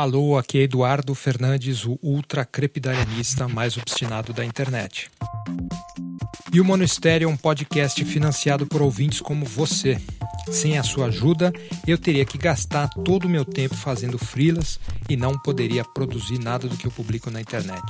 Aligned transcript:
Alô, 0.00 0.38
aqui 0.38 0.56
é 0.56 0.62
Eduardo 0.62 1.14
Fernandes, 1.14 1.84
o 1.84 1.98
ultra 2.02 2.42
crepidarianista 2.42 3.46
mais 3.46 3.76
obstinado 3.76 4.32
da 4.32 4.42
internet. 4.42 5.10
E 6.50 6.58
o 6.58 6.64
Monistério 6.64 7.26
é 7.26 7.28
um 7.28 7.36
podcast 7.36 8.02
financiado 8.06 8.66
por 8.66 8.80
ouvintes 8.80 9.20
como 9.20 9.44
você. 9.44 10.00
Sem 10.50 10.78
a 10.78 10.82
sua 10.82 11.08
ajuda, 11.08 11.52
eu 11.86 11.98
teria 11.98 12.24
que 12.24 12.38
gastar 12.38 12.88
todo 13.04 13.26
o 13.26 13.28
meu 13.28 13.44
tempo 13.44 13.74
fazendo 13.74 14.16
frilas 14.16 14.80
e 15.06 15.18
não 15.18 15.38
poderia 15.38 15.84
produzir 15.84 16.38
nada 16.38 16.66
do 16.66 16.78
que 16.78 16.86
eu 16.86 16.90
publico 16.90 17.30
na 17.30 17.42
internet. 17.42 17.84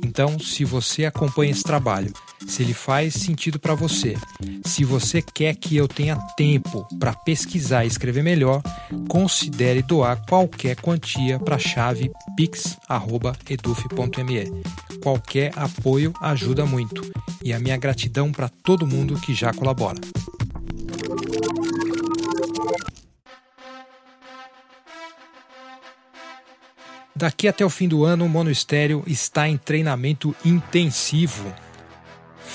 Então, 0.00 0.38
se 0.38 0.64
você 0.64 1.06
acompanha 1.06 1.50
esse 1.50 1.64
trabalho, 1.64 2.12
se 2.46 2.62
ele 2.62 2.74
faz 2.74 3.14
sentido 3.14 3.58
para 3.58 3.74
você, 3.74 4.16
se 4.64 4.84
você 4.84 5.20
quer 5.22 5.54
que 5.54 5.76
eu 5.76 5.88
tenha 5.88 6.16
tempo 6.36 6.86
para 6.98 7.12
pesquisar 7.12 7.84
e 7.84 7.88
escrever 7.88 8.22
melhor, 8.22 8.62
considere 9.08 9.82
doar 9.82 10.24
qualquer 10.26 10.76
quantia 10.76 11.38
para 11.38 11.56
a 11.56 11.58
chave 11.58 12.10
pix@eduf.me. 12.36 12.84
Qualquer 15.02 15.52
apoio 15.56 16.12
ajuda 16.20 16.64
muito 16.64 17.02
e 17.42 17.52
a 17.52 17.58
minha 17.58 17.76
gratidão 17.76 18.32
para 18.32 18.48
todo 18.48 18.86
mundo 18.86 19.20
que 19.20 19.34
já 19.34 19.52
colabora. 19.52 20.00
Daqui 27.16 27.46
até 27.46 27.64
o 27.64 27.70
fim 27.70 27.86
do 27.86 28.04
ano, 28.04 28.24
o 28.24 28.28
Monistério 28.28 29.04
está 29.06 29.48
em 29.48 29.56
treinamento 29.56 30.34
intensivo. 30.44 31.54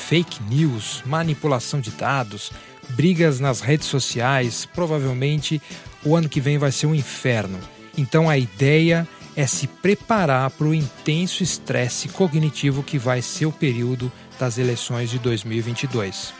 Fake 0.09 0.41
news, 0.49 1.03
manipulação 1.05 1.79
de 1.79 1.91
dados, 1.91 2.51
brigas 2.89 3.39
nas 3.39 3.61
redes 3.61 3.85
sociais, 3.85 4.67
provavelmente 4.73 5.61
o 6.03 6.15
ano 6.15 6.27
que 6.27 6.41
vem 6.41 6.57
vai 6.57 6.71
ser 6.71 6.87
um 6.87 6.95
inferno. 6.95 7.59
Então 7.95 8.27
a 8.27 8.35
ideia 8.35 9.07
é 9.35 9.45
se 9.45 9.67
preparar 9.67 10.49
para 10.49 10.65
o 10.65 10.73
intenso 10.73 11.43
estresse 11.43 12.09
cognitivo 12.09 12.81
que 12.81 12.97
vai 12.97 13.21
ser 13.21 13.45
o 13.45 13.51
período 13.51 14.11
das 14.39 14.57
eleições 14.57 15.11
de 15.11 15.19
2022. 15.19 16.33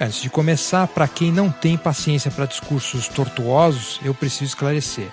Antes 0.00 0.22
de 0.22 0.28
começar, 0.28 0.88
para 0.88 1.06
quem 1.06 1.30
não 1.30 1.52
tem 1.52 1.78
paciência 1.78 2.32
para 2.32 2.46
discursos 2.46 3.06
tortuosos, 3.06 4.00
eu 4.04 4.12
preciso 4.12 4.46
esclarecer. 4.46 5.06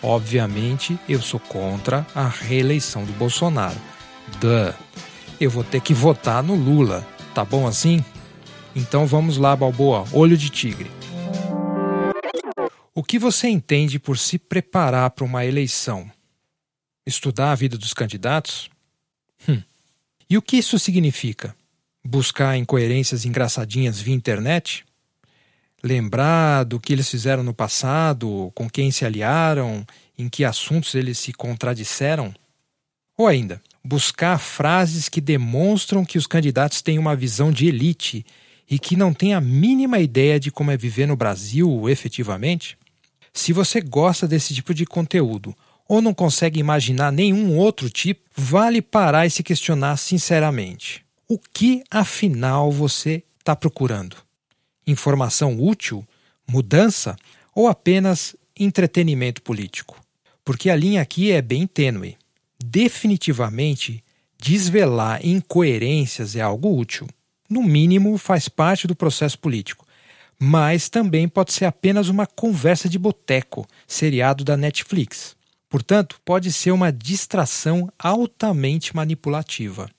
Obviamente, 0.00 0.96
eu 1.08 1.20
sou 1.20 1.40
contra 1.40 2.06
a 2.14 2.28
reeleição 2.28 3.04
do 3.04 3.12
Bolsonaro. 3.14 3.80
Duh. 4.40 4.72
Eu 5.40 5.50
vou 5.50 5.64
ter 5.64 5.80
que 5.80 5.94
votar 5.94 6.42
no 6.42 6.54
Lula. 6.54 7.06
Tá 7.34 7.44
bom 7.44 7.66
assim? 7.66 8.04
Então 8.74 9.06
vamos 9.06 9.36
lá, 9.36 9.54
Balboa, 9.54 10.04
olho 10.12 10.36
de 10.36 10.50
tigre. 10.50 10.90
O 12.94 13.02
que 13.02 13.18
você 13.18 13.48
entende 13.48 13.98
por 13.98 14.18
se 14.18 14.38
preparar 14.38 15.10
para 15.10 15.24
uma 15.24 15.44
eleição? 15.44 16.10
Estudar 17.06 17.52
a 17.52 17.54
vida 17.54 17.78
dos 17.78 17.94
candidatos? 17.94 18.68
Hum. 19.48 19.62
E 20.28 20.36
o 20.36 20.42
que 20.42 20.56
isso 20.56 20.78
significa? 20.78 21.54
Buscar 22.04 22.56
incoerências 22.56 23.24
engraçadinhas 23.24 24.00
via 24.00 24.14
internet? 24.14 24.84
lembrar 25.82 26.64
do 26.64 26.80
que 26.80 26.92
eles 26.92 27.08
fizeram 27.08 27.42
no 27.42 27.54
passado, 27.54 28.50
com 28.54 28.68
quem 28.68 28.90
se 28.90 29.04
aliaram, 29.04 29.86
em 30.16 30.28
que 30.28 30.44
assuntos 30.44 30.94
eles 30.94 31.18
se 31.18 31.32
contradisseram? 31.32 32.34
Ou 33.16 33.26
ainda, 33.26 33.60
buscar 33.84 34.38
frases 34.38 35.08
que 35.08 35.20
demonstram 35.20 36.04
que 36.04 36.18
os 36.18 36.26
candidatos 36.26 36.82
têm 36.82 36.98
uma 36.98 37.16
visão 37.16 37.50
de 37.50 37.66
elite 37.66 38.24
e 38.70 38.78
que 38.78 38.96
não 38.96 39.14
têm 39.14 39.34
a 39.34 39.40
mínima 39.40 39.98
ideia 39.98 40.38
de 40.38 40.50
como 40.50 40.70
é 40.70 40.76
viver 40.76 41.06
no 41.06 41.16
Brasil 41.16 41.88
efetivamente? 41.88 42.76
Se 43.32 43.52
você 43.52 43.80
gosta 43.80 44.26
desse 44.26 44.54
tipo 44.54 44.74
de 44.74 44.84
conteúdo 44.84 45.54
ou 45.88 46.02
não 46.02 46.12
consegue 46.12 46.60
imaginar 46.60 47.10
nenhum 47.10 47.56
outro 47.56 47.88
tipo, 47.88 48.20
vale 48.36 48.82
parar 48.82 49.26
e 49.26 49.30
se 49.30 49.42
questionar 49.42 49.96
sinceramente. 49.96 51.04
O 51.26 51.38
que 51.38 51.82
afinal 51.90 52.70
você 52.70 53.22
está 53.40 53.56
procurando? 53.56 54.28
informação 54.90 55.60
útil, 55.60 56.06
mudança 56.46 57.16
ou 57.54 57.68
apenas 57.68 58.34
entretenimento 58.58 59.42
político? 59.42 60.00
Porque 60.44 60.70
a 60.70 60.76
linha 60.76 61.02
aqui 61.02 61.30
é 61.30 61.42
bem 61.42 61.66
tênue. 61.66 62.16
Definitivamente, 62.62 64.02
desvelar 64.40 65.24
incoerências 65.24 66.34
é 66.36 66.40
algo 66.40 66.76
útil. 66.76 67.06
No 67.48 67.62
mínimo, 67.62 68.18
faz 68.18 68.48
parte 68.48 68.86
do 68.86 68.94
processo 68.94 69.38
político. 69.38 69.86
Mas 70.38 70.88
também 70.88 71.28
pode 71.28 71.52
ser 71.52 71.64
apenas 71.64 72.08
uma 72.08 72.26
conversa 72.26 72.88
de 72.88 72.98
boteco, 72.98 73.66
seriado 73.86 74.44
da 74.44 74.56
Netflix. 74.56 75.36
Portanto, 75.68 76.20
pode 76.24 76.52
ser 76.52 76.70
uma 76.70 76.92
distração 76.92 77.92
altamente 77.98 78.94
manipulativa. 78.94 79.90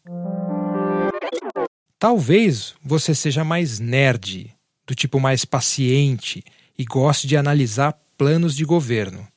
Talvez 1.99 2.73
você 2.83 3.13
seja 3.13 3.43
mais 3.43 3.79
nerd, 3.79 4.55
do 4.87 4.95
tipo 4.95 5.19
mais 5.19 5.43
paciente 5.43 6.43
e 6.77 6.85
goste 6.85 7.27
de 7.27 7.35
analisar 7.35 7.93
planos 8.17 8.55
de 8.55 8.63
governo. 8.63 9.27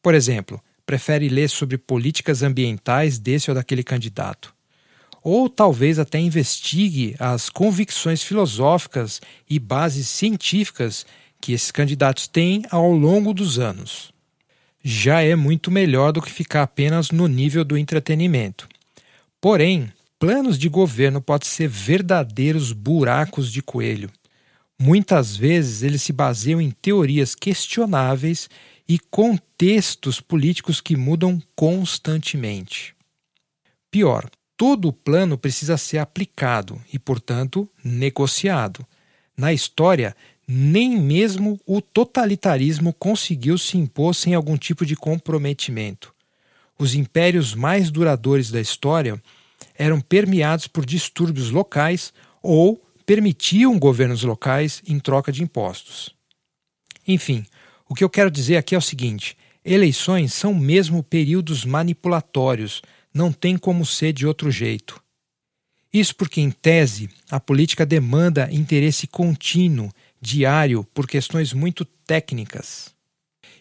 Por 0.00 0.14
exemplo, 0.14 0.62
prefere 0.84 1.28
ler 1.28 1.48
sobre 1.48 1.78
políticas 1.78 2.42
ambientais 2.42 3.18
desse 3.18 3.50
ou 3.50 3.54
daquele 3.54 3.82
candidato. 3.82 4.54
Ou 5.22 5.48
talvez 5.48 5.98
até 5.98 6.18
investigue 6.18 7.14
as 7.18 7.48
convicções 7.48 8.22
filosóficas 8.22 9.20
e 9.48 9.58
bases 9.58 10.08
científicas 10.08 11.06
que 11.40 11.52
esses 11.52 11.70
candidatos 11.70 12.26
têm 12.26 12.64
ao 12.70 12.90
longo 12.90 13.32
dos 13.32 13.58
anos. 13.58 14.12
Já 14.82 15.22
é 15.22 15.36
muito 15.36 15.70
melhor 15.70 16.12
do 16.12 16.20
que 16.20 16.30
ficar 16.30 16.62
apenas 16.62 17.10
no 17.10 17.28
nível 17.28 17.64
do 17.64 17.78
entretenimento. 17.78 18.68
Porém, 19.40 19.92
planos 20.18 20.58
de 20.58 20.68
governo 20.68 21.20
podem 21.20 21.48
ser 21.48 21.68
verdadeiros 21.68 22.72
buracos 22.72 23.52
de 23.52 23.62
coelho 23.62 24.10
Muitas 24.84 25.36
vezes 25.36 25.84
eles 25.84 26.02
se 26.02 26.12
baseiam 26.12 26.60
em 26.60 26.72
teorias 26.72 27.36
questionáveis 27.36 28.50
e 28.88 28.98
contextos 28.98 30.20
políticos 30.20 30.80
que 30.80 30.96
mudam 30.96 31.40
constantemente. 31.54 32.94
Pior, 33.90 34.28
todo 34.56 34.88
o 34.88 34.92
plano 34.92 35.36
precisa 35.36 35.76
ser 35.76 35.98
aplicado 35.98 36.80
e, 36.92 36.98
portanto, 36.98 37.68
negociado. 37.84 38.86
Na 39.36 39.52
história, 39.52 40.16
nem 40.46 41.00
mesmo 41.00 41.58
o 41.66 41.80
totalitarismo 41.80 42.92
conseguiu 42.92 43.56
se 43.56 43.78
impor 43.78 44.14
sem 44.14 44.34
algum 44.34 44.56
tipo 44.56 44.84
de 44.84 44.96
comprometimento. 44.96 46.14
Os 46.78 46.94
impérios 46.94 47.54
mais 47.54 47.90
duradouros 47.90 48.50
da 48.50 48.60
história 48.60 49.22
eram 49.74 50.00
permeados 50.00 50.66
por 50.66 50.84
distúrbios 50.84 51.50
locais 51.50 52.12
ou 52.42 52.82
permitiam 53.06 53.78
governos 53.78 54.22
locais 54.22 54.82
em 54.86 54.98
troca 54.98 55.30
de 55.30 55.42
impostos. 55.42 56.14
Enfim, 57.06 57.44
o 57.92 57.94
que 57.94 58.02
eu 58.02 58.08
quero 58.08 58.30
dizer 58.30 58.56
aqui 58.56 58.74
é 58.74 58.78
o 58.78 58.80
seguinte: 58.80 59.36
eleições 59.62 60.32
são 60.32 60.54
mesmo 60.54 61.02
períodos 61.02 61.62
manipulatórios, 61.62 62.80
não 63.12 63.30
tem 63.30 63.58
como 63.58 63.84
ser 63.84 64.14
de 64.14 64.26
outro 64.26 64.50
jeito. 64.50 64.98
Isso 65.92 66.16
porque, 66.16 66.40
em 66.40 66.50
tese, 66.50 67.10
a 67.30 67.38
política 67.38 67.84
demanda 67.84 68.48
interesse 68.50 69.06
contínuo, 69.06 69.92
diário, 70.22 70.84
por 70.94 71.06
questões 71.06 71.52
muito 71.52 71.84
técnicas. 71.84 72.94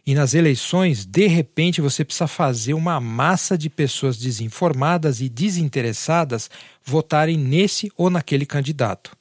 E 0.07 0.15
nas 0.15 0.33
eleições, 0.33 1.05
de 1.05 1.27
repente, 1.27 1.81
você 1.81 2.05
precisa 2.05 2.25
fazer 2.25 2.73
uma 2.73 3.01
massa 3.01 3.57
de 3.57 3.69
pessoas 3.69 4.17
desinformadas 4.17 5.19
e 5.19 5.27
desinteressadas 5.27 6.49
votarem 6.85 7.37
nesse 7.37 7.91
ou 7.97 8.09
naquele 8.09 8.45
candidato. 8.45 9.11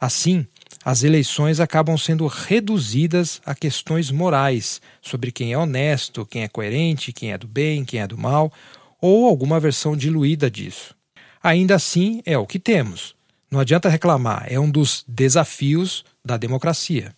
Assim, 0.00 0.44
as 0.84 1.02
eleições 1.02 1.60
acabam 1.60 1.96
sendo 1.96 2.26
reduzidas 2.26 3.40
a 3.44 3.54
questões 3.54 4.10
morais 4.10 4.80
sobre 5.02 5.32
quem 5.32 5.52
é 5.52 5.58
honesto, 5.58 6.26
quem 6.26 6.42
é 6.42 6.48
coerente, 6.48 7.12
quem 7.12 7.32
é 7.32 7.38
do 7.38 7.46
bem, 7.46 7.84
quem 7.84 8.00
é 8.00 8.06
do 8.06 8.16
mal, 8.16 8.52
ou 9.00 9.26
alguma 9.26 9.58
versão 9.58 9.96
diluída 9.96 10.50
disso. 10.50 10.94
Ainda 11.42 11.74
assim, 11.74 12.22
é 12.26 12.36
o 12.36 12.46
que 12.46 12.58
temos. 12.58 13.14
Não 13.50 13.60
adianta 13.60 13.88
reclamar, 13.88 14.46
é 14.48 14.60
um 14.60 14.70
dos 14.70 15.04
desafios 15.08 16.04
da 16.24 16.36
democracia. 16.36 17.14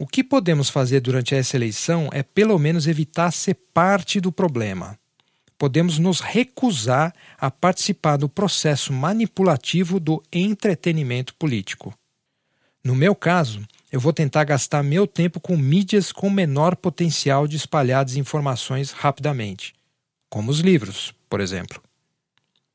O 0.00 0.06
que 0.06 0.22
podemos 0.22 0.68
fazer 0.68 1.00
durante 1.00 1.34
essa 1.34 1.56
eleição 1.56 2.08
é 2.12 2.22
pelo 2.22 2.58
menos 2.58 2.86
evitar 2.86 3.30
ser 3.30 3.56
parte 3.72 4.20
do 4.20 4.30
problema 4.32 4.99
podemos 5.60 5.98
nos 5.98 6.20
recusar 6.20 7.14
a 7.38 7.50
participar 7.50 8.16
do 8.16 8.30
processo 8.30 8.94
manipulativo 8.94 10.00
do 10.00 10.22
entretenimento 10.32 11.34
político. 11.34 11.92
No 12.82 12.96
meu 12.96 13.14
caso, 13.14 13.60
eu 13.92 14.00
vou 14.00 14.10
tentar 14.10 14.44
gastar 14.44 14.82
meu 14.82 15.06
tempo 15.06 15.38
com 15.38 15.58
mídias 15.58 16.12
com 16.12 16.30
menor 16.30 16.74
potencial 16.74 17.46
de 17.46 17.56
espalhar 17.56 18.06
desinformações 18.06 18.90
rapidamente, 18.90 19.74
como 20.30 20.50
os 20.50 20.60
livros, 20.60 21.12
por 21.28 21.42
exemplo. 21.42 21.78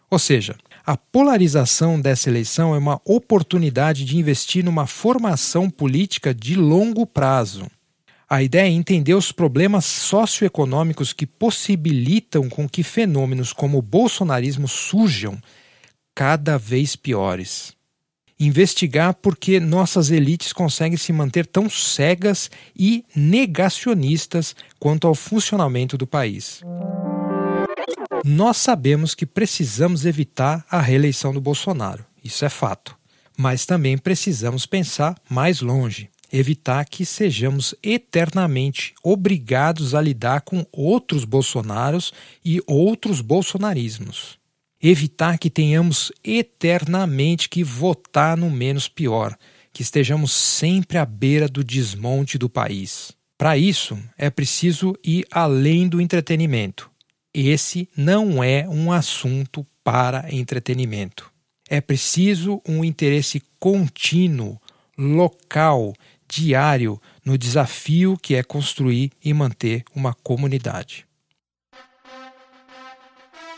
Ou 0.07 0.19
seja, 0.19 0.55
a 0.85 0.95
polarização 0.95 1.99
dessa 1.99 2.29
eleição 2.29 2.75
é 2.75 2.77
uma 2.77 3.01
oportunidade 3.03 4.05
de 4.05 4.15
investir 4.15 4.63
numa 4.63 4.85
formação 4.85 5.71
política 5.71 6.35
de 6.35 6.55
longo 6.55 7.07
prazo. 7.07 7.65
A 8.27 8.41
ideia 8.41 8.67
é 8.67 8.71
entender 8.71 9.13
os 9.13 9.31
problemas 9.31 9.85
socioeconômicos 9.85 11.13
que 11.13 11.27
possibilitam 11.27 12.49
com 12.49 12.67
que 12.67 12.81
fenômenos 12.81 13.53
como 13.53 13.77
o 13.77 13.83
bolsonarismo 13.83 14.67
surjam 14.67 15.39
cada 16.15 16.57
vez 16.57 16.95
piores. 16.95 17.73
Investigar 18.39 19.13
por 19.13 19.37
que 19.37 19.59
nossas 19.59 20.09
elites 20.09 20.51
conseguem 20.51 20.97
se 20.97 21.13
manter 21.13 21.45
tão 21.45 21.69
cegas 21.69 22.49
e 22.75 23.05
negacionistas 23.15 24.55
quanto 24.79 25.07
ao 25.07 25.13
funcionamento 25.13 25.95
do 25.95 26.07
país. 26.07 26.61
Nós 28.25 28.57
sabemos 28.57 29.13
que 29.13 29.25
precisamos 29.25 30.03
evitar 30.03 30.65
a 30.69 30.81
reeleição 30.81 31.31
do 31.31 31.39
Bolsonaro, 31.39 32.03
isso 32.23 32.43
é 32.43 32.49
fato. 32.49 32.97
Mas 33.37 33.65
também 33.65 33.97
precisamos 33.97 34.65
pensar 34.65 35.15
mais 35.29 35.61
longe 35.61 36.09
evitar 36.37 36.85
que 36.85 37.05
sejamos 37.05 37.73
eternamente 37.81 38.93
obrigados 39.03 39.95
a 39.95 40.01
lidar 40.01 40.41
com 40.41 40.65
outros 40.71 41.23
Bolsonaros 41.23 42.13
e 42.43 42.61
outros 42.67 43.21
bolsonarismos. 43.21 44.37
Evitar 44.81 45.37
que 45.37 45.49
tenhamos 45.49 46.11
eternamente 46.23 47.47
que 47.47 47.63
votar 47.63 48.37
no 48.37 48.51
menos 48.51 48.87
pior, 48.87 49.37
que 49.71 49.81
estejamos 49.81 50.33
sempre 50.33 50.97
à 50.97 51.05
beira 51.05 51.47
do 51.47 51.63
desmonte 51.63 52.37
do 52.37 52.49
país. 52.49 53.13
Para 53.37 53.57
isso, 53.57 53.97
é 54.17 54.29
preciso 54.29 54.95
ir 55.03 55.25
além 55.31 55.87
do 55.87 55.99
entretenimento. 55.99 56.89
Esse 57.33 57.89
não 57.95 58.43
é 58.43 58.67
um 58.67 58.91
assunto 58.91 59.65
para 59.83 60.33
entretenimento. 60.33 61.31
É 61.69 61.81
preciso 61.81 62.61
um 62.67 62.85
interesse 62.85 63.41
contínuo, 63.59 64.59
local, 64.97 65.93
diário 66.27 67.01
no 67.23 67.37
desafio 67.37 68.17
que 68.21 68.35
é 68.35 68.43
construir 68.43 69.11
e 69.23 69.33
manter 69.33 69.83
uma 69.95 70.13
comunidade. 70.13 71.05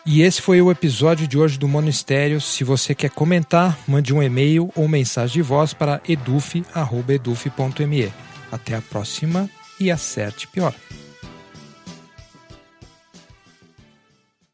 E 0.05 0.21
esse 0.21 0.41
foi 0.41 0.61
o 0.61 0.71
episódio 0.71 1.27
de 1.27 1.37
hoje 1.37 1.59
do 1.59 1.67
Monistério. 1.67 2.39
Se 2.39 2.63
você 2.63 2.95
quer 2.95 3.09
comentar, 3.09 3.77
mande 3.85 4.13
um 4.13 4.23
e-mail 4.23 4.71
ou 4.73 4.87
mensagem 4.87 5.33
de 5.33 5.41
voz 5.41 5.73
para 5.73 6.01
eduf.eduf.me. 6.07 6.63
Até 8.49 8.75
a 8.75 8.81
próxima 8.81 9.49
e 9.77 9.91
acerte 9.91 10.47
pior. 10.47 10.73